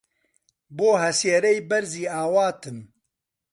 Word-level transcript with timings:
بۆ 0.75 0.89
هەسێرەی 1.03 1.59
بەرزی 1.69 2.11
ئاواتم 2.13 2.77